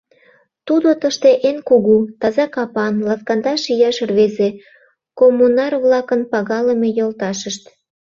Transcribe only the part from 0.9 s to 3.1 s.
тыште эн кугу, таза капан